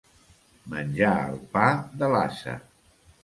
Menjar 0.73 1.11
el 1.33 1.37
pa 1.53 1.67
de 2.01 2.09
l'ase. 2.17 2.57